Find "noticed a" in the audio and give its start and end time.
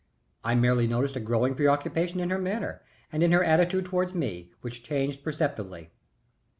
0.87-1.19